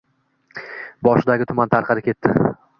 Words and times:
Boshidagi 1.09 1.49
tuman 1.53 1.73
tarqadi, 1.77 2.09
ketdi. 2.11 2.37